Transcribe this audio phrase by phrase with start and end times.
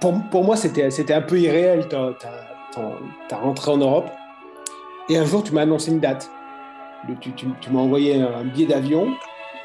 [0.00, 1.86] pour, pour moi, c'était un peu irréel.
[1.88, 4.10] Tu as, rentré en Europe
[5.08, 6.30] et un jour, tu m'as annoncé une date.
[7.20, 9.14] Tu, tu, tu m'as envoyé un billet d'avion,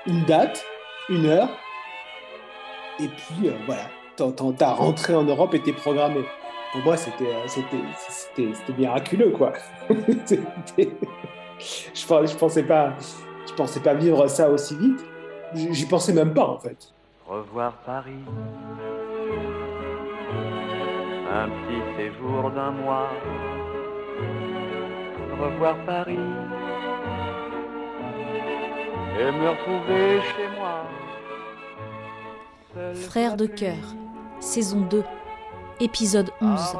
[0.06, 0.66] une date,
[1.08, 1.50] une heure,
[3.02, 3.84] et puis euh, voilà,
[4.58, 6.26] ta rentré en Europe était programmée.
[6.74, 7.26] Pour moi, c'était
[8.78, 9.54] miraculeux quoi.
[9.90, 10.36] je,
[11.94, 12.94] je pensais pas
[13.48, 15.00] je pensais pas vivre ça aussi vite.
[15.54, 16.94] J'y pensais même pas en fait.
[17.26, 18.12] Revoir Paris.
[21.32, 23.12] Un petit séjour d'un mois.
[25.40, 26.18] Revoir Paris.
[29.20, 30.86] Et me retrouver chez moi.
[32.94, 33.78] Frères de cœur,
[34.40, 35.04] saison 2,
[35.80, 36.78] épisode 11.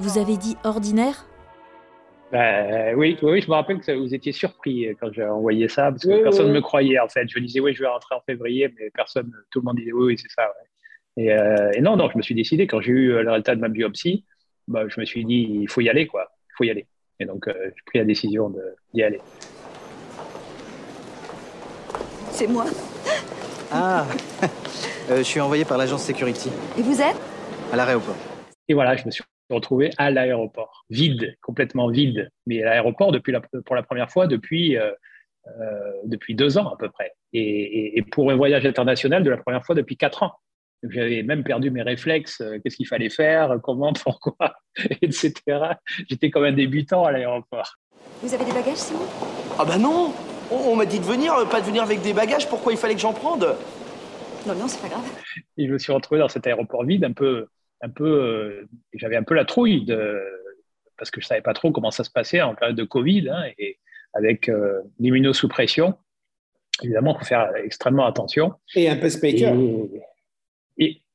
[0.00, 1.26] Vous avez dit ordinaire?
[2.32, 6.02] Bah, oui, oui, je me rappelle que vous étiez surpris quand j'ai envoyé ça, parce
[6.04, 7.28] que personne ne me croyait en fait.
[7.28, 10.06] Je disais oui, je vais rentrer en février, mais personne, tout le monde disait oui,
[10.06, 10.50] oui, c'est ça.
[11.18, 13.68] Euh, et, non, non, je me suis décidé quand j'ai eu le résultat de ma
[13.68, 14.24] biopsie,
[14.66, 16.86] bah, je me suis dit il faut y aller, quoi, il faut y aller.
[17.20, 18.52] Et donc euh, j'ai pris la décision
[18.92, 19.20] d'y aller.
[22.30, 22.64] C'est moi.
[23.70, 24.06] Ah,
[25.10, 26.50] euh, je suis envoyé par l'agence Security.
[26.78, 27.16] Et vous êtes?
[27.72, 28.16] À l'aéroport.
[28.68, 32.30] Et voilà, je me suis retrouvé à l'aéroport, vide, complètement vide.
[32.46, 34.90] Mais à l'aéroport depuis la, pour la première fois depuis, euh,
[35.60, 37.12] euh, depuis deux ans à peu près.
[37.32, 40.32] Et, pour un voyage international de la première fois depuis quatre ans.
[40.90, 44.56] J'avais même perdu mes réflexes, qu'est-ce qu'il fallait faire, comment, pourquoi,
[45.02, 45.32] etc.
[46.08, 47.76] J'étais comme un débutant à l'aéroport.
[48.22, 49.06] Vous avez des bagages, Simon?
[49.58, 50.12] Ah bah non
[50.50, 52.48] on, m'a dit de venir, pas de venir avec des bagages.
[52.48, 53.40] Pourquoi il fallait que j'en prenne
[54.46, 55.04] Non, non, c'est pas grave.
[55.56, 57.46] Et je me suis retrouvé dans cet aéroport vide, un peu,
[57.82, 60.20] un peu, euh, j'avais un peu la trouille de,
[60.98, 63.44] parce que je savais pas trop comment ça se passait en période de Covid hein,
[63.58, 63.78] et
[64.12, 65.94] avec euh, l'immunosuppression.
[66.82, 68.54] Évidemment, il faut faire extrêmement attention.
[68.74, 69.54] Et un pacemaker.
[69.54, 70.02] Et,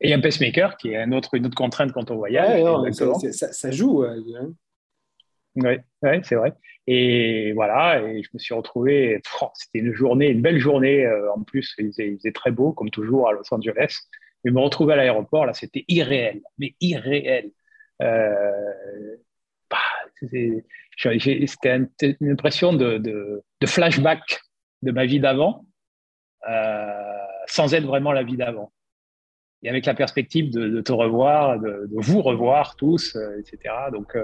[0.01, 2.61] et, un pacemaker, qui est un autre, une autre contrainte quand on voyage.
[3.31, 4.03] ça, ça, joue.
[4.03, 4.53] Hein.
[5.55, 6.53] Oui, ouais, c'est vrai.
[6.87, 9.21] Et voilà, et je me suis retrouvé,
[9.53, 11.05] c'était une journée, une belle journée.
[11.05, 13.95] Euh, en plus, il faisait, très beau, comme toujours à Los Angeles.
[14.43, 17.51] Mais me retrouver à l'aéroport, là, c'était irréel, mais irréel.
[18.01, 19.17] Euh,
[19.69, 19.77] bah,
[20.17, 20.63] c'était
[22.21, 24.41] une impression de, de, flashback
[24.81, 25.65] de ma vie d'avant,
[26.49, 26.87] euh,
[27.47, 28.71] sans être vraiment la vie d'avant.
[29.63, 33.73] Et avec la perspective de, te revoir, de, vous revoir tous, etc.
[33.91, 34.17] Donc,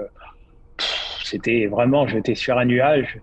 [1.24, 3.20] c'était vraiment, j'étais sur un nuage.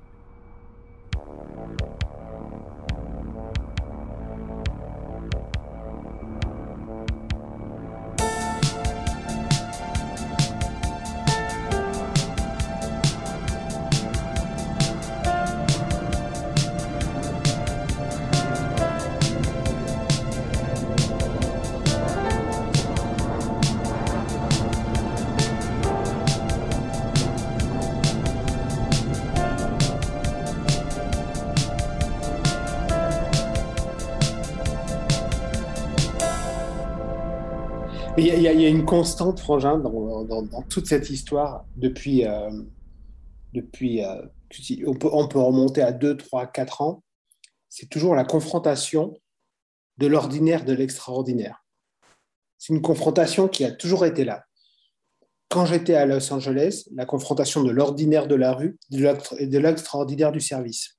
[38.35, 42.25] Il y, a une constante, Frangin, dans, toute cette histoire depuis.
[42.25, 42.49] Euh,
[43.53, 44.21] depuis euh,
[44.87, 47.03] on, peut, on, remonter à 2, 3, 4 ans.
[47.69, 49.13] C'est toujours la confrontation
[49.97, 51.63] de l'ordinaire, de l'extraordinaire.
[52.57, 54.45] C'est une confrontation qui a toujours été là.
[55.49, 58.77] Quand j'étais à Los Angeles, la confrontation de l'ordinaire de la rue
[59.37, 60.97] et de l'extraordinaire du service.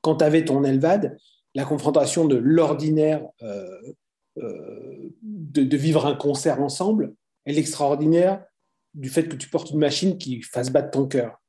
[0.00, 1.16] Quand tu avais ton Elvad,
[1.54, 3.94] la confrontation de l'ordinaire euh,
[4.38, 7.14] euh, de, vivre un concert ensemble
[7.46, 8.44] et l'extraordinaire
[8.92, 11.40] du fait que tu portes une machine qui fasse battre ton cœur.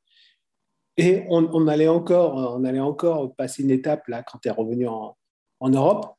[0.98, 4.88] Et on, allait encore, on allait encore passer une étape là quand tu es revenu
[4.88, 5.18] en,
[5.62, 6.16] Europe,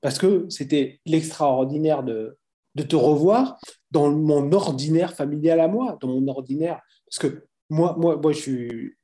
[0.00, 2.38] parce que c'était l'extraordinaire de,
[2.74, 3.58] de te revoir
[3.90, 6.80] dans mon ordinaire familial à moi, dans mon ordinaire.
[7.06, 8.94] Parce que moi, moi, moi j'ai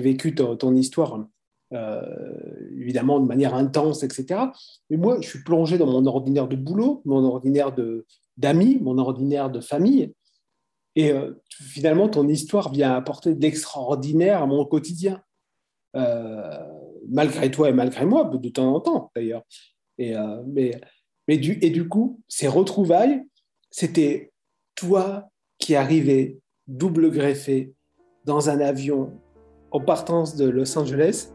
[0.00, 1.26] vécu ton, ton histoire
[2.76, 4.40] évidemment de manière intense, etc.
[4.90, 7.74] Mais moi, je suis plongé dans mon ordinaire de boulot, mon ordinaire
[8.36, 10.12] d'amis, mon ordinaire de famille.
[10.96, 15.22] Et euh, finalement, ton histoire vient apporter de l'extraordinaire à mon quotidien.
[15.96, 16.58] Euh,
[17.08, 19.42] malgré toi et malgré moi, de temps en temps d'ailleurs.
[19.98, 20.14] Et,
[20.46, 20.80] mais,
[21.28, 23.22] mais du, et du coup, ces retrouvailles,
[23.70, 24.32] c'était
[24.74, 25.28] toi
[25.58, 27.74] qui arrivais double greffé
[28.24, 29.12] dans un avion
[29.70, 31.32] en partance de Los Angeles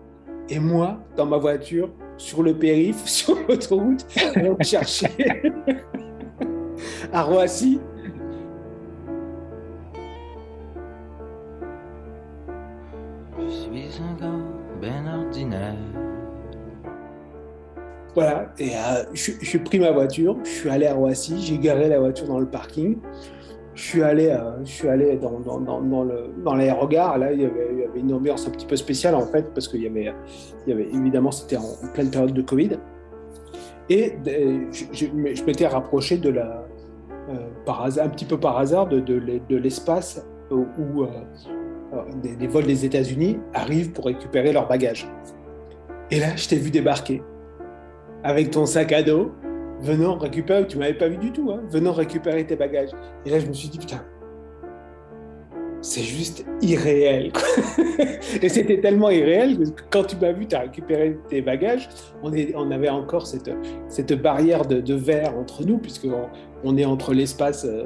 [0.49, 4.05] et moi, dans ma voiture, sur le périph, sur l'autoroute,
[4.35, 5.07] on chercher
[7.13, 7.79] à Roissy.
[13.37, 14.31] Je suis un gars
[14.81, 15.75] ben ordinaire.
[18.15, 21.57] Voilà, et euh, je, je suis pris ma voiture, je suis allé à Roissy, j'ai
[21.57, 22.97] garé la voiture dans le parking.
[23.79, 27.17] Je suis allé, euh, je suis allé dans, le, dans l'aérogare.
[27.17, 29.87] Là, il y, avait, une ambiance un petit peu spéciale en fait, parce qu'il y
[29.87, 30.13] avait,
[30.67, 32.71] il y avait évidemment, c'était en, pleine période de Covid.
[33.89, 35.05] Et euh, je,
[35.45, 36.67] m'étais rapproché de la,
[37.29, 41.05] euh, par hasard, un petit peu par hasard, de, l'espace où, où,
[42.21, 45.09] des, des vols des États-Unis arrivent pour récupérer leurs bagages.
[46.11, 47.23] Et là, je t'ai vu débarquer
[48.25, 49.31] avec ton sac à dos,
[49.81, 52.91] venant récupérer, tu m'avais pas vu du tout, hein, venant récupérer tes bagages.
[53.25, 54.01] Et là, je me suis dit, putain,
[55.81, 57.31] c'est juste irréel.
[58.41, 61.87] et c'était tellement irréel que quand tu m'as vu, tu as récupéré tes bagages,
[62.21, 63.51] on, est, on avait encore cette,
[63.87, 66.27] cette barrière de, verre entre nous, puisqu'on
[66.63, 67.85] on est entre l'espace euh,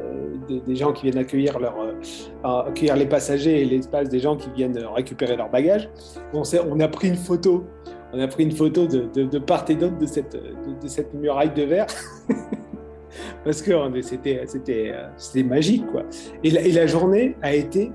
[0.66, 4.50] des, gens qui viennent accueillir, leur, euh, accueillir les passagers et l'espace des gens qui
[4.56, 5.90] viennent récupérer leurs bagages.
[6.34, 7.66] On, on a pris une photo.
[8.16, 11.88] On a pris une photo de, part et d'autre de cette, muraille de verre.
[13.44, 15.86] Parce que euh, c'était magique.
[15.92, 16.04] Quoi.
[16.44, 17.92] Et, la, journée a été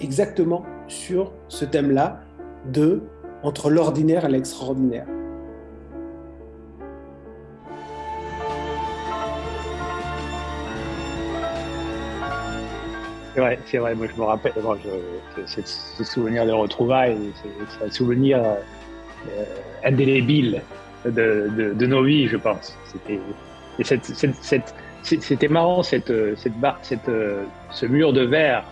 [0.00, 2.22] exactement sur ce thème-là
[2.72, 3.02] de
[3.42, 5.06] entre l'ordinaire et l'extraordinaire.
[13.34, 13.94] C'est vrai, c'est vrai.
[13.94, 14.78] Moi, je me rappelle, bon,
[15.44, 15.66] c'est
[16.04, 18.54] souvenir de retrouvailles, c'est, c'est un souvenir euh,
[19.84, 20.62] indélébile
[21.04, 21.10] de,
[21.56, 22.76] de, de nos vies, je pense.
[22.86, 23.20] C'était,
[23.82, 24.34] cette, cette,
[25.22, 28.64] cette- marrant, cette, cette, bar- cette, euh, ce mur de verre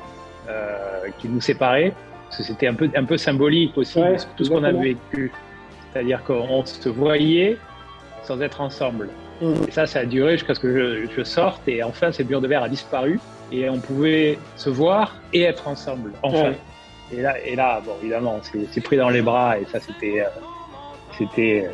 [0.49, 1.93] euh, qui nous séparait,
[2.25, 5.31] parce que c'était un peu, un peu symbolique aussi Ouais, tout ce qu'on a vécu.
[5.93, 7.59] C'est-à-dire qu'on se voyait
[8.23, 9.09] sans être ensemble.
[9.69, 10.73] Et ça, ça a duré jusqu'à ce que
[11.07, 13.19] je, je sorte et enfin, ce mur de verre a disparu
[13.51, 16.51] et on pouvait se voir et être ensemble, enfin.
[16.51, 16.59] Ouais.
[17.13, 20.29] Et là, bon, évidemment, c'est c'est pris dans les bras et ça, c'était, euh,
[21.19, 21.69] c'était,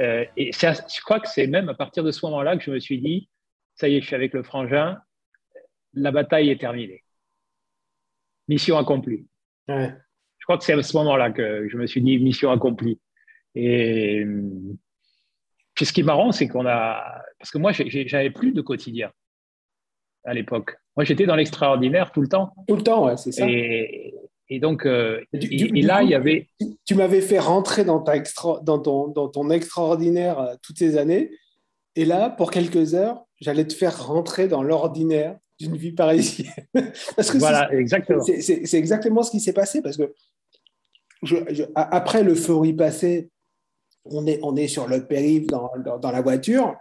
[0.00, 2.78] euh, et je crois que c'est même à partir de ce moment-là que je me
[2.78, 3.28] suis dit,
[3.74, 4.98] ça y est, je suis avec le frangin,
[5.94, 7.04] la bataille est terminée.
[8.48, 9.26] Mission accomplie.
[9.68, 9.92] Ouais.
[10.38, 13.00] Je crois que c'est à ce moment-là que je me suis dit mission accomplie.
[13.54, 14.24] Et
[15.74, 17.22] puis ce qui est marrant, c'est qu'on a.
[17.38, 19.12] Parce que moi, j'avais plus de quotidien
[20.24, 20.76] à l'époque.
[20.96, 22.54] Moi, j'étais dans l'extraordinaire tout le temps.
[22.66, 23.48] Tout le temps, ouais, c'est ça.
[23.48, 24.14] Et,
[24.50, 26.48] et donc, euh, Du- et, du- et du là, coup, il y avait.
[26.60, 30.78] tu- Tu m'avais fait rentrer dans, ta extra, dans, ton, dans ton extraordinaire euh, toutes
[30.78, 31.30] ces années.
[31.96, 36.52] Et là, pour quelques heures, j'allais te faire rentrer dans l'ordinaire d'une vie parisienne.
[37.16, 38.22] Parce que Voilà, exactement.
[38.22, 39.82] c'est- exactement ce qui s'est passé.
[39.82, 40.14] Parce que
[41.22, 43.30] je- je- après l'euphorie passée,
[44.04, 46.74] on est, on est sur le périph' dans, dans, dans la voiture.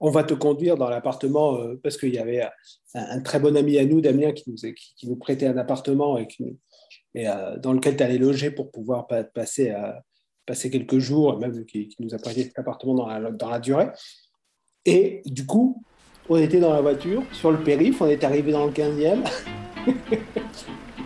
[0.00, 2.50] On va te conduire dans l'appartement euh, parce qu'il y avait un,
[2.94, 6.18] un très bon ami à nous, Damien, qui nous, qui, qui nous prêtait un appartement
[6.18, 6.56] et, qui,
[7.16, 9.92] euh, dans lequel tu allais loger pour pouvoir pa- passer, euh,
[10.46, 13.58] passer quelques jours, même qui, qui nous a prêté cet appartement dans la, dans la
[13.60, 13.88] durée.
[14.84, 15.82] Et du coup,
[16.28, 19.22] on était dans la voiture, sur le périph', on est arrivé dans le 15e.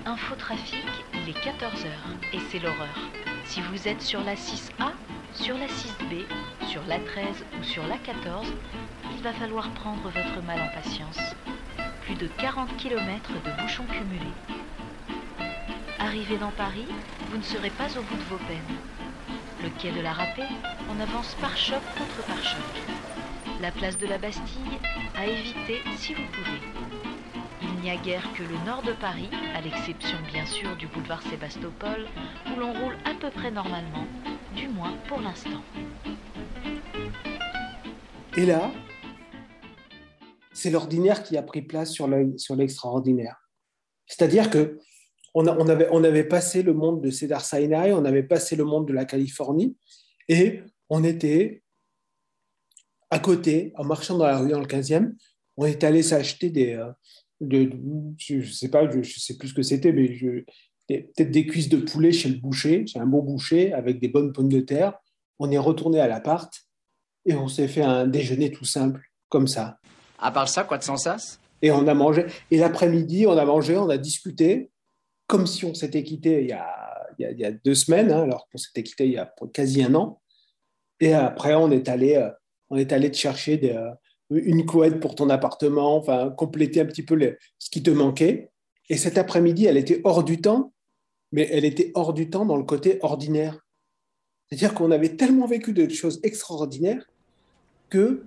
[0.05, 0.83] Infotrafic,
[1.15, 1.87] il est 14h
[2.35, 2.99] et c'est l'horreur.
[3.45, 4.91] Si vous êtes sur la 6A,
[5.35, 6.25] sur la 6B,
[6.69, 7.25] sur la 13
[7.61, 8.47] ou sur la 14,
[9.17, 11.19] il va falloir prendre votre mal en patience.
[12.03, 14.35] Plus de 40 km de bouchons cumulés.
[16.05, 16.89] Arrivé dans Paris,
[17.31, 18.77] vous ne serez pas au bout de vos peines.
[19.63, 20.53] Le quai de la Râpée,
[20.91, 22.59] on avance par choc contre par choc.
[23.61, 24.81] La place de la Bastille,
[25.17, 26.59] à éviter si vous pouvez.
[27.63, 31.23] Il n'y a guère que le nord de Paris, à l'exception bien sûr du boulevard
[31.23, 32.09] Sébastopol,
[32.49, 34.05] où l'on roule à peu près normalement,
[34.57, 35.63] du moins pour l'instant.
[38.37, 38.73] Et là,
[40.53, 43.37] c'est l'ordinaire qui a pris place sur l'extraordinaire.
[44.09, 44.81] C'est-à-dire que
[45.35, 48.57] on, a- on avait, on avait passé le monde de Cedar Sinai, on avait passé
[48.57, 49.77] le monde de la Californie,
[50.29, 50.61] et
[50.91, 51.63] on était
[53.11, 55.15] à côté, en marchant dans la rue dans le 15e,
[55.57, 56.91] on est allé s'acheter des, euh,
[57.41, 57.71] de-
[58.19, 60.09] je ne sais pas, je sais plus ce que c'était, mais
[60.89, 64.33] peut-être des cuisses de poulet chez le boucher, chez un bon boucher, avec des bonnes
[64.33, 64.99] pommes de terre.
[65.39, 66.53] On est retourné à l'appart
[67.27, 69.79] et on s'est fait un déjeuner tout simple, comme ça.
[70.19, 72.27] À part ça, quoi de sans sas Et on a mangé.
[72.51, 74.71] Et l'après-midi, on a mangé, on a discuté,
[75.33, 79.07] comme si on s'était quitté il y a, deux semaines, hein, alors qu'on s'était quitté
[79.07, 80.21] il y a quasi un an.
[81.01, 82.29] Et après, on est allé, euh,
[82.69, 83.93] on est allé te chercher euh,
[84.29, 87.19] une couette pour ton appartement, enfin, compléter un petit peu
[87.59, 88.51] ce qui te manquait.
[88.91, 90.75] Et cet après-midi, elle était hors du temps,
[91.33, 93.59] mais elle était hors du temps dans le côté ordinaire.
[94.51, 97.07] C'est-à-dire qu'on avait tellement vécu de choses extraordinaires
[97.89, 98.27] que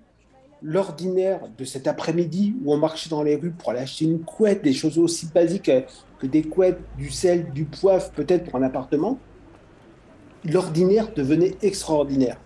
[0.66, 4.64] l'ordinaire de cet après-midi où on marchait dans les rues pour aller acheter une couette,
[4.64, 5.72] des choses aussi basiques
[6.20, 9.20] que des couettes, du sel, du poivre, peut-être pour un appartement,
[10.44, 12.40] l'ordinaire devenait extraordinaire.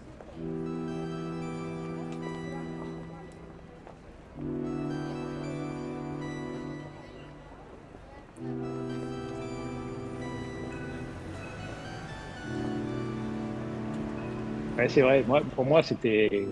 [14.88, 15.24] C'est vrai.
[15.56, 16.48] Pour moi, c'était.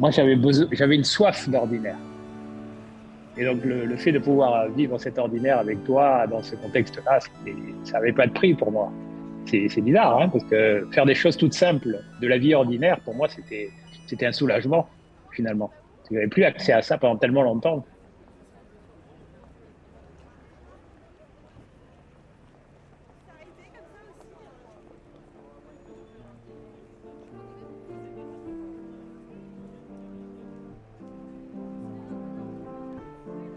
[0.00, 1.98] Moi, j'avais besoin, j'avais une soif d'ordinaire.
[3.36, 7.20] Et donc, le, fait de pouvoir vivre cet ordinaire avec toi dans ce contexte-là,
[7.84, 8.90] ça n'avait pas de prix pour moi.
[9.44, 13.00] C'est c'est bizarre, hein, parce que faire des choses toutes simples de la vie ordinaire,
[13.00, 13.68] pour moi, c'était
[14.06, 14.88] c'était un soulagement,
[15.32, 15.70] finalement.
[16.08, 17.84] Je n'avais plus accès à ça pendant tellement longtemps.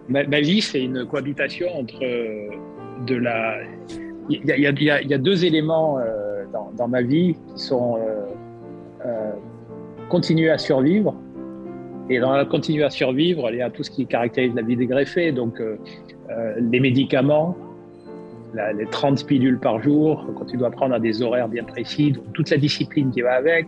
[0.09, 2.49] Ma, vie, c'est une cohabitation entre euh,
[3.07, 3.57] de la.
[4.29, 6.45] Il y a, deux éléments euh,
[6.77, 7.97] dans, ma vie qui sont
[9.05, 9.31] euh,
[10.09, 11.15] continuer à survivre.
[12.09, 14.75] Et dans la continuer à survivre, il y a tout ce qui caractérise la vie
[14.75, 15.61] des greffés, donc
[16.57, 17.55] les médicaments,
[18.53, 22.49] les 30 pilules par jour, quand tu dois prendre à des horaires bien précis, toute
[22.49, 23.67] la discipline qui va avec.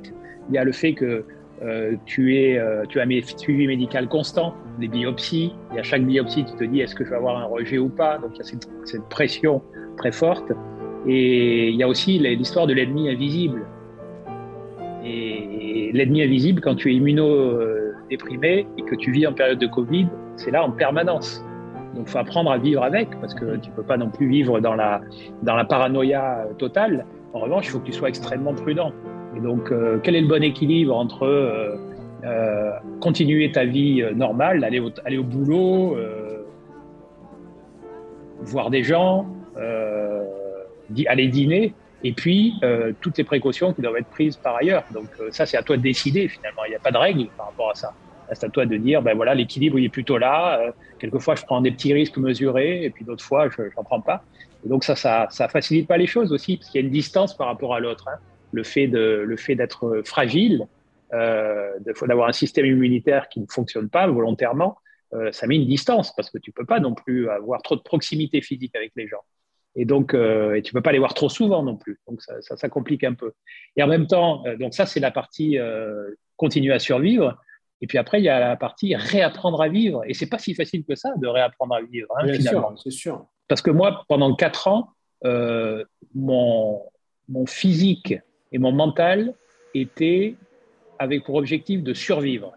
[0.49, 1.23] Il y a le fait que
[1.63, 6.55] euh, euh, tu as un suivi médical constant, des biopsies, et à chaque biopsie, tu
[6.55, 8.17] te dis est-ce que je vais avoir un rejet ou pas?
[8.17, 9.61] Donc il y a cette, cette pression
[9.97, 10.51] très forte.
[11.07, 13.61] Et il y a aussi l'histoire de l'ennemi invisible.
[15.03, 20.07] Et l'ennemi invisible, quand tu es immunodéprimé et que tu vis en période de Covid,
[20.35, 21.45] c'est là en permanence.
[21.93, 24.27] Donc il faut apprendre à vivre avec, parce que tu ne peux pas non plus
[24.27, 25.01] vivre dans la,
[25.43, 27.05] dans la paranoïa totale.
[27.33, 28.91] En revanche, il faut que tu sois extrêmement prudent.
[29.35, 31.75] Et donc, euh, quel est le bon équilibre entre euh,
[32.23, 35.97] euh, continuer ta vie normale, aller au, boulot,
[38.41, 39.27] voir des gens,
[41.07, 41.73] aller dîner,
[42.03, 42.53] et puis
[43.01, 44.83] toutes les précautions qui doivent être prises par ailleurs.
[44.91, 46.63] Donc ça, c'est à toi de décider finalement.
[46.65, 47.93] Il n'y a pas de règle par rapport à ça.
[48.33, 50.73] C'est à toi de dire, ben voilà, l'équilibre il est plutôt là.
[50.97, 54.23] Quelquefois, je prends des petits risques mesurés, et puis d'autres fois, je n'en prends pas.
[54.65, 56.93] Et donc ça, ça, ça facilite pas les choses aussi, parce qu'il y a une
[56.93, 58.07] distance par rapport à l'autre.
[58.07, 58.17] hein.
[58.55, 60.67] Le fait de, le fait d'être fragile,
[61.13, 61.71] euh,
[62.07, 64.77] d'avoir un système immunitaire qui ne fonctionne pas volontairement,
[65.13, 67.81] euh, ça met une distance parce que tu peux pas non plus avoir trop de
[67.81, 69.23] proximité physique avec les gens.
[69.75, 71.99] Et donc, euh, et tu peux pas les voir trop souvent non plus.
[72.07, 73.33] Donc, ça, ça, ça complique un peu.
[73.75, 77.37] Et en même temps, euh, donc ça, c'est la partie euh, continuer à survivre.
[77.81, 80.01] Et puis après, il y a la partie réapprendre à vivre.
[80.07, 82.75] Et c'est pas si facile que ça de réapprendre à vivre, hein, Bien finalement.
[82.75, 83.25] sûr, c'est sûr.
[83.47, 84.91] Parce que moi, pendant quatre ans,
[86.13, 86.81] mon,
[87.27, 88.15] mon physique
[88.55, 89.33] et mon mental
[89.73, 90.33] étaient
[90.97, 92.53] avec pour objectif de survivre.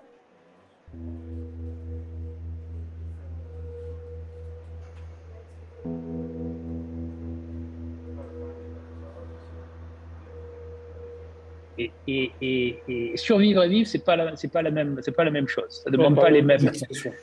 [11.77, 15.11] Et, et, et, et survivre et vivre, c'est pas la, c'est pas la même, c'est
[15.17, 15.81] pas la même chose.
[15.83, 16.71] Ça demande Ouais, pas ouais, les mêmes,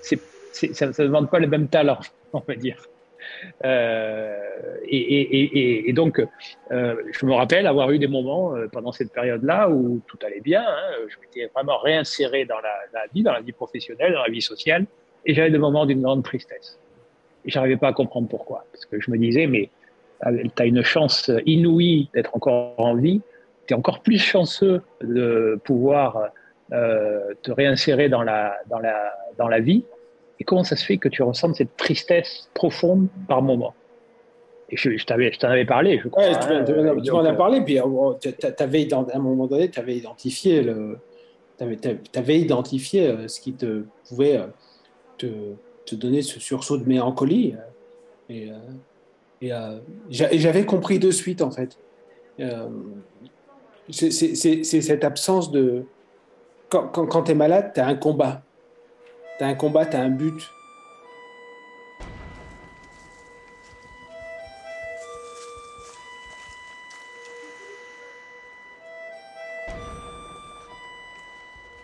[0.02, 2.00] c'est- ça, ça demande pas le même talent,
[2.34, 2.82] on va dire.
[3.64, 4.36] Euh,
[4.88, 6.22] et, donc,
[6.72, 10.42] euh, je me rappelle avoir eu des moments euh, pendant cette période-là où tout allait
[10.42, 10.64] bien.
[10.68, 14.42] hein, je m'étais vraiment réinséré dans la, vie, dans la vie professionnelle, dans la vie
[14.42, 14.86] sociale,
[15.26, 16.80] et j'avais des moments d'une grande tristesse.
[17.46, 19.70] Et j'arrivais pas à comprendre pourquoi, parce que je me disais, mais
[20.24, 23.22] tu as une chance inouïe d'être encore en vie,
[23.68, 26.30] tu es encore plus chanceux de pouvoir
[26.72, 29.84] te réinsérer dans la, dans, la, dans la vie.
[30.40, 33.74] Et comment ça se fait que tu ressentes cette tristesse profonde par moment?
[34.70, 36.24] Et je, t'en avais paré, je crois.
[36.24, 38.14] Ouais, tu, hein, tu- tu donc, m'en as euh, parlé, puis euh,
[38.60, 40.98] avais, à un moment donné, tu avais identifié, le,
[42.12, 44.42] t'avais identifié euh, ce qui te pouvait
[45.18, 45.28] te,
[45.86, 47.56] te donner ce sursaut de mélancolie.
[48.28, 48.50] Et,
[49.42, 49.52] et,
[50.10, 51.78] j'a- et j'avais compris de suite, en fait.
[53.90, 54.12] C'est
[54.64, 55.84] cette absence de...
[56.70, 58.42] Quand, quand, quand tu es malade, tu as un combat.
[59.38, 60.42] Tu as un combat, tu as un but.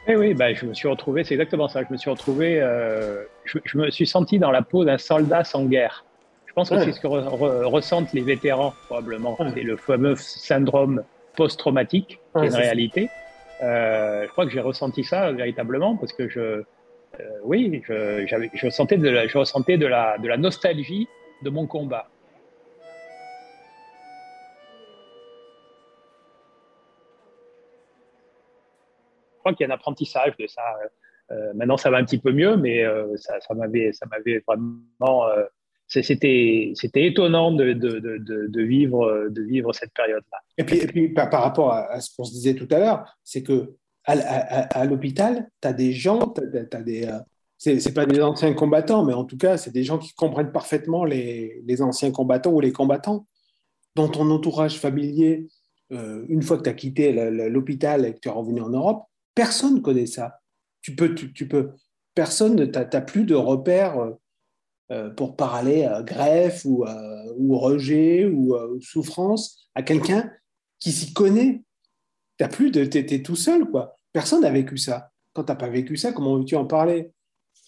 [0.08, 1.84] Oui, oui, bah, je me suis retrouvé, c'est exactement ça.
[1.84, 5.44] Je me suis retrouvé, euh, je, je me suis senti dans la peau d'un soldat
[5.44, 6.06] sans guerre.
[6.48, 6.86] Je pense que Ouais.
[6.86, 9.38] c'est ce que re- re- ressentent les vétérans, probablement.
[9.40, 9.52] Ouais.
[9.54, 11.04] C'est le fameux syndrome
[11.38, 13.12] post-traumatique, qui Ouais, est une réalité.
[13.62, 16.64] euh, je crois que j'ai ressenti ça véritablement parce que je,
[17.20, 21.08] euh, oui, je, je ressentais, de la, je ressentais de, la, de la nostalgie
[21.44, 22.08] de mon combat.
[29.34, 30.62] Je crois qu'il y a un apprentissage de ça.
[31.32, 33.92] Euh, maintenant, ça va un petit peu mieux, mais euh, ça, ça, m'avait,
[34.48, 35.28] vraiment.
[35.28, 35.46] euh,
[35.88, 40.38] c'était, étonnant de, de, de, vivre, de vivre cette période-là.
[40.58, 43.44] Et puis, et puis par, rapport à ce qu'on se disait tout à l'heure, c'est
[43.44, 49.06] que à, l'hôpital, tu as des gens, t'as- t'as des, euh, pas des anciens combattants,
[49.06, 52.60] mais en tout cas, c'est des gens qui comprennent parfaitement les, les anciens combattants ou
[52.60, 53.28] les combattants.
[53.96, 55.48] Dans ton entourage familier,
[55.92, 57.12] euh, une fois que tu as quitté
[57.50, 59.04] l'hôpital et que tu es revenu en Europe,
[59.36, 60.40] personne ne connaît ça.
[60.82, 61.72] Tu peux, tu, tu peux,
[62.16, 64.12] personne, tu n'as plus de repères euh,
[64.92, 70.30] euh, pour parler à greffe ou, euh, ou rejet ou euh, souffrance à quelqu'un
[70.80, 71.64] qui s'y connaît.
[72.42, 73.96] T'as plus de, t'es, t'es tout seul quoi.
[74.12, 75.12] Personne n'a vécu ça.
[75.32, 77.12] Quand t'as pas vécu ça, comment veux-tu en parler?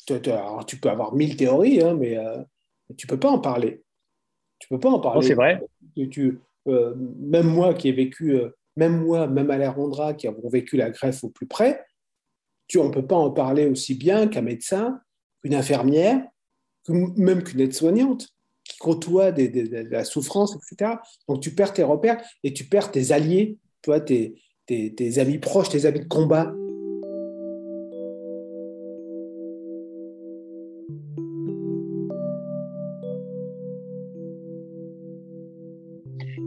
[0.07, 2.41] Tu- tu- alors, tu peux avoir mille théories, hein, mais euh,
[2.97, 3.83] tu peux pas en parler.
[4.57, 5.21] Tu peux pas en parler.
[5.21, 5.61] Non, c'est vrai.
[5.95, 10.27] Tu- tu- euh, même moi qui ai vécu, euh, même moi, même Alain Rondra qui
[10.27, 11.85] avons vécu la greffe au plus près,
[12.65, 14.99] tu, on peut pas en parler aussi bien qu'un médecin,
[15.43, 16.25] qu'une infirmière,
[16.83, 18.27] que même qu'une aide-soignante
[18.63, 20.95] qui côtoie des- des- de la souffrance, etc.
[21.27, 25.19] Donc tu perds tes repères et tu perds tes alliés, tu vois, tes, tes, tes
[25.19, 26.53] amis proches, tes amis de combat.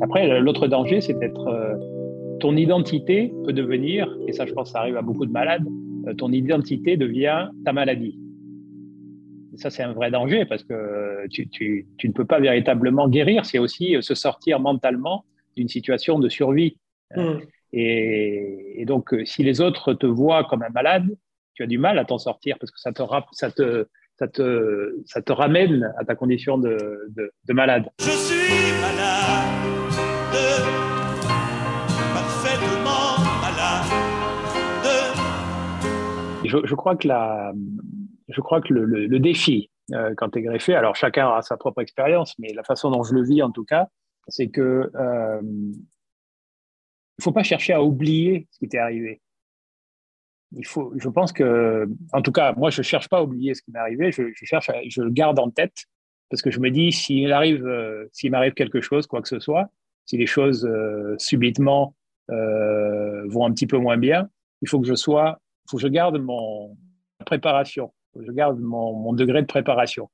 [0.02, 1.46] Après, l'autre danger, c'est d'être.
[1.48, 1.74] euh,
[2.40, 5.66] ton identité peut devenir, et ça, je pense, ça arrive à beaucoup de malades,
[6.06, 8.18] euh, ton identité devient ta maladie.
[9.54, 13.08] Et ça, c'est un vrai danger parce que tu, tu, tu ne peux pas véritablement
[13.08, 13.46] guérir.
[13.46, 15.24] C'est aussi euh, se sortir mentalement
[15.56, 16.76] d'une situation de survie.
[17.16, 17.38] Mm.
[17.72, 21.06] Et, et donc, euh, si les autres te voient comme un malade,
[21.54, 23.86] tu as du mal à t'en sortir parce que ça te, rap- ça te,
[24.18, 26.76] ça te, ça te ramène à ta condition de,
[27.16, 27.86] de, de malade.
[28.00, 29.62] Je suis malade,
[32.14, 33.84] parfaitement malade.
[36.44, 37.52] Je, je crois que, la,
[38.28, 41.42] je crois que le, le, le défi, euh, quand tu es greffé, alors chacun a
[41.42, 43.88] sa propre expérience, mais la façon dont je le vis en tout cas,
[44.28, 45.40] c'est que euh,
[47.18, 49.20] il faut pas chercher à oublier ce qui t'est arrivé.
[50.52, 53.62] Il faut, je pense que, en tout cas, moi, je cherche pas à oublier ce
[53.62, 54.12] qui m'est arrivé.
[54.12, 55.74] Je, je cherche, à- je le garde en tête
[56.30, 59.38] parce que je me dis, s'il arrive, euh, s'il m'arrive quelque chose, quoi que ce
[59.40, 59.68] soit,
[60.04, 61.94] si les choses euh, subitement
[62.30, 64.28] euh, vont un petit peu moins bien,
[64.62, 66.76] il faut que je sois, faut que je garde mon
[67.24, 70.08] préparation, faut que je garde mon, mon degré de préparation.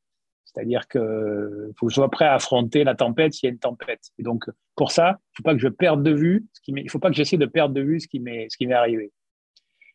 [0.55, 3.59] C'est-à-dire que faut que je sois prêt à affronter la tempête s'il y a une
[3.59, 4.11] tempête.
[4.19, 4.45] Et donc,
[4.77, 7.09] pour ça, il faut pas que je perde de vue ce qui il faut pas
[7.09, 9.13] que j'essaie de perdre de vue ce qui m'est, arrivé.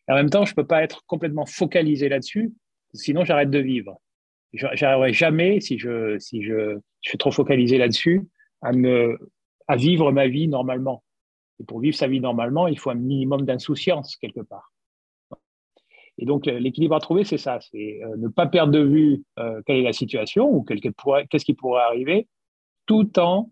[0.07, 2.53] Et en même temps, je peux pas être complètement focalisé là-dessus,
[2.93, 3.99] sinon j'arrête de vivre.
[4.53, 8.23] J'arriverai jamais, si je, si je suis trop focalisé là-dessus,
[8.61, 9.19] à me,
[9.67, 11.03] à vivre ma vie normalement.
[11.59, 14.71] Et pour vivre sa vie normalement, il faut un minimum d'insouciance quelque part.
[16.17, 19.62] Et donc, l'équilibre à trouver, c'est ça, c'est euh, ne pas perdre de vue euh,
[19.65, 22.27] quelle est la situation ou qu'est-ce qui pourrait arriver,
[22.88, 23.51] tout en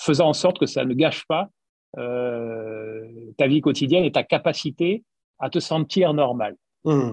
[0.00, 1.50] faisant en sorte que ça ne gâche pas
[1.98, 3.06] euh,
[3.36, 5.04] ta vie quotidienne et ta capacité
[5.38, 6.56] à te sentir normal.
[6.84, 7.12] Mm.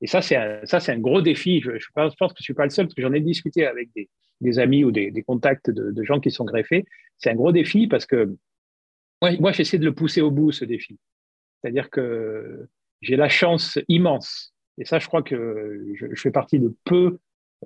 [0.00, 1.60] Et ça, c'est un, ça, c'est un gros défi.
[1.60, 3.90] Je, je pense, que je suis pas le seul, parce que j'en ai discuté avec
[3.94, 4.08] des,
[4.40, 6.84] des amis ou des, des contacts de, de gens qui sont greffés.
[7.18, 8.36] C'est un gros défi parce que
[9.22, 10.98] moi, moi j'essaie de le pousser au bout, ce défi.
[11.60, 12.68] C'est-à-dire que
[13.00, 17.18] j'ai la chance immense, et ça, je crois que je, fais partie de peu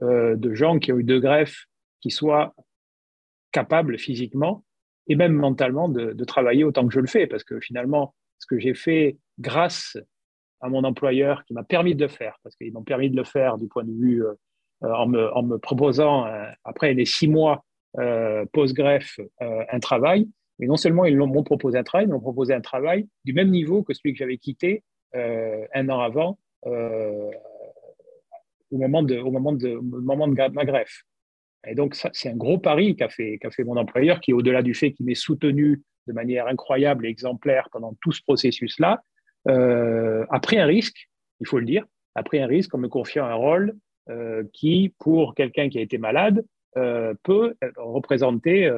[0.02, 1.66] euh, de gens qui ont eu deux greffes
[2.00, 2.54] qui soient
[3.52, 4.64] capables physiquement
[5.08, 8.58] et même mentalement de, travailler autant que je le fais, parce que finalement, ce que
[8.58, 9.96] j'ai fait grâce
[10.60, 13.24] à mon employeur qui m'a permis de le faire, parce qu'ils m'ont permis de le
[13.24, 14.34] faire du point de vue euh,
[14.80, 17.64] en, me, en me proposant, euh, après les six mois
[17.98, 20.26] euh, post-greffe, euh, un travail.
[20.62, 23.50] Et non seulement ils m'ont proposé un travail, ils m'ont proposé un travail du même
[23.50, 24.84] niveau que celui que j'avais quitté
[25.16, 27.30] euh, un an avant, euh,
[28.70, 31.02] au moment de, ma greffe.
[31.66, 35.04] Et donc, c'est un gros pari qu'a fait, mon employeur, qui, au-delà du fait qu'il
[35.04, 39.02] m'ait soutenu de manière incroyable et exemplaire pendant tout ce processus-là,
[39.48, 41.08] euh, a pris un risque,
[41.40, 43.74] il faut le dire, a pris un risque en me confiant un rôle
[44.52, 46.44] qui, pour quelqu'un qui a été malade,
[46.74, 48.68] peut représenter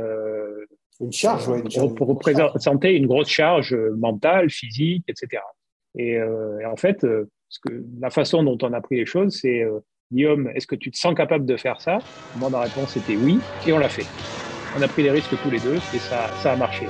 [1.00, 1.60] une charge, oui.
[1.76, 5.42] représenter une grosse charge euh, mentale, physique, etc.
[5.98, 7.28] Euh, et, en fait, euh,
[7.98, 9.64] la façon dont on a pris les choses, c'est
[10.12, 11.98] Guillaume, est-ce que tu te sens capable de faire ça?
[12.36, 14.06] Moi, ma réponse était oui, et on l'a fait.
[14.78, 16.86] On a pris les risques tous les deux, et ça, ça a marché.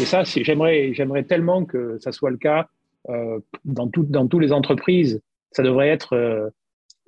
[0.00, 2.68] Et ça, j'aimerais, j'aimerais tellement que ça soit le cas
[3.64, 5.22] dans, tout, dans toutes les entreprises.
[5.52, 6.52] Ça devrait être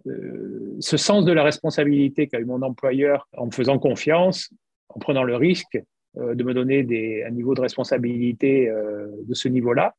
[0.07, 4.51] euh, ce sens de la responsabilité qu'a eu mon employeur en me faisant confiance,
[4.89, 5.79] en prenant le risque
[6.19, 9.95] euh, de me donner un niveau de responsabilité euh, de ce niveau-là.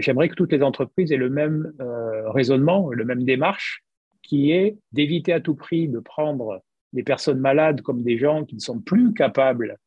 [0.00, 1.72] J'aimerais que toutes les entreprises aient le même
[2.26, 3.82] raisonnement, le même démarche,
[4.22, 6.62] qui est d'éviter à tout prix de prendre
[6.92, 9.78] des personnes malades comme des gens qui ne sont plus capables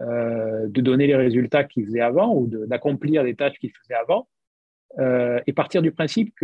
[0.00, 4.28] de donner les résultats qu'ils faisaient avant ou de- d'accomplir des tâches qu'ils faisaient avant,
[5.46, 6.34] et partir du principe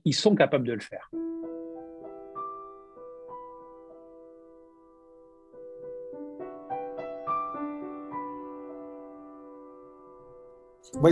[0.00, 1.10] qu'ils sont capables de le faire.
[11.00, 11.10] Moi,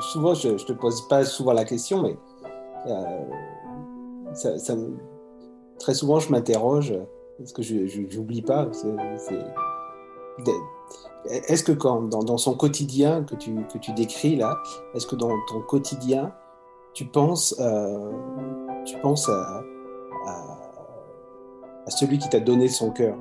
[0.00, 2.16] souvent, je ne te pose pas souvent la question, mais
[2.86, 3.24] euh,
[5.78, 6.94] très souvent, je m'interroge,
[7.38, 8.68] parce que je n'oublie pas.
[11.26, 14.58] Est-ce que dans, dans son quotidien que tu, que tu décris là,
[14.94, 16.32] est-ce que dans ton quotidien,
[16.94, 18.12] tu penses, euh,
[18.84, 19.64] tu penses à,
[21.88, 23.18] celui qui t'a donné son cœur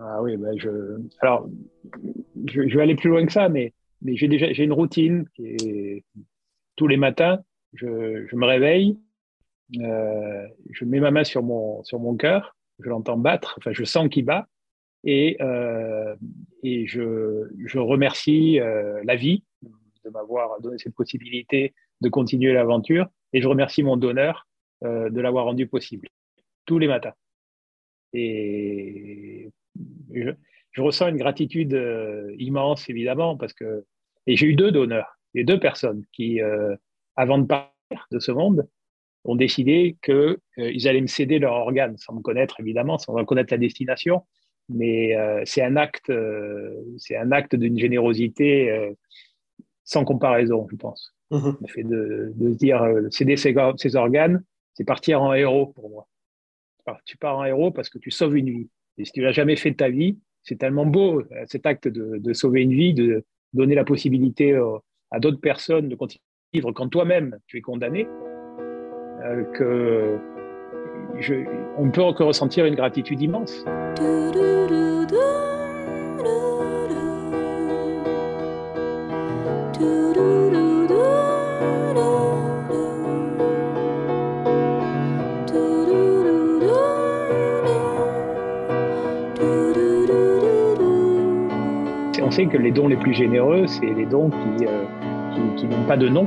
[0.00, 1.00] Ah oui, ben je.
[1.20, 1.48] Alors,
[2.46, 3.72] je, vais aller plus loin que ça, mais,
[4.02, 5.26] mais j'ai déjà j'ai une routine
[6.76, 7.38] tous les matins,
[7.74, 8.98] je, je me réveille,
[9.78, 13.84] euh, je mets ma main sur mon sur mon cœur, je l'entends battre, enfin je
[13.84, 14.48] sens qu'il bat,
[15.04, 16.14] et euh,
[16.62, 19.44] et je remercie euh, la vie
[20.04, 24.46] de m'avoir donné cette possibilité de continuer l'aventure, et je remercie mon donneur
[24.84, 26.08] euh, de l'avoir rendu possible
[26.66, 27.14] tous les matins.
[28.12, 29.50] Et
[30.12, 30.30] je,
[30.80, 33.84] ressens une gratitude euh, immense, évidemment, parce que.
[34.26, 36.74] J'ai eu deux donneurs, deux personnes qui, euh,
[37.14, 38.66] avant de partir de ce monde,
[39.24, 43.52] ont décidé qu'ils ils allaient me céder leur organe, sans me connaître, évidemment, sans connaître
[43.52, 44.24] la destination.
[44.68, 48.92] Mais euh, c'est un acte, euh, c'est un acte d'une générosité euh,
[49.84, 51.14] sans comparaison, je pense.
[51.30, 51.56] Mhm.
[51.60, 54.42] Le fait de, de se dire céder ses, or- ses organes,
[54.74, 56.08] c'est partir en héros pour moi.
[57.04, 58.68] Tu pars en héros parce que tu sauves une vie.
[58.98, 62.18] Et si tu l'as jamais fait de ta vie, c'est tellement beau cet acte de,
[62.18, 63.24] de sauver une vie, de
[63.54, 64.54] donner la possibilité
[65.10, 68.06] à d'autres personnes de continuer à vivre quand toi-même tu es condamné,
[69.54, 70.18] que
[71.76, 73.64] on ne peut que ressentir une gratitude immense.
[92.22, 95.96] On sait que les dons les plus généreux, c'est les dons qui, euh, n'ont pas
[95.96, 96.26] de nom.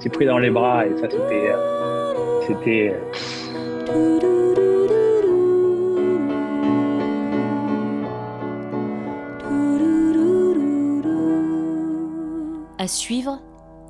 [0.00, 1.50] C'est pris dans les bras et ça, c'était.
[1.52, 4.26] euh, c'était euh,
[12.78, 13.40] À suivre,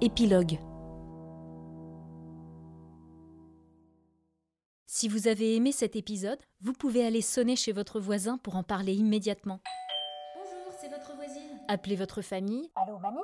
[0.00, 0.58] épilogue.
[4.86, 8.62] Si vous avez aimé cet épisode, vous pouvez aller sonner chez votre voisin pour en
[8.62, 9.60] parler immédiatement.
[11.68, 12.70] Appelez votre famille,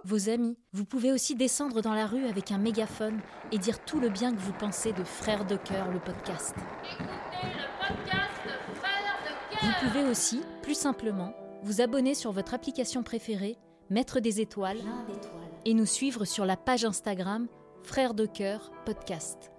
[0.04, 0.56] vos amis.
[0.72, 3.20] Vous pouvez aussi descendre dans la rue avec un mégaphone
[3.52, 6.54] et dire tout le bien que vous pensez de Frères de cœur, le podcast.
[9.62, 13.56] Vous pouvez aussi, plus simplement, vous abonner sur votre application préférée,
[13.90, 14.80] mettre des étoiles
[15.64, 17.46] et nous suivre sur la page Instagram
[17.84, 19.51] Frères de cœur podcast.